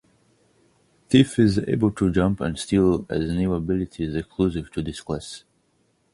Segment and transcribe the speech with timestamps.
[1.09, 5.43] Thief is able to jump and steal as new abilities exclusive to this class.